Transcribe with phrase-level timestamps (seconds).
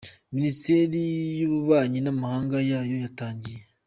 [0.35, 1.01] Minisiteri
[1.39, 3.61] y’Ububanyi n’Amahanga yayo yatangiye.